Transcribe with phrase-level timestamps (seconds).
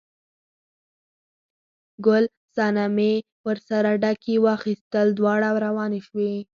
[2.05, 2.23] ګل
[2.55, 3.13] صنمې
[3.47, 6.33] ورسره ډکي واخیستل، دواړه روانې شوې.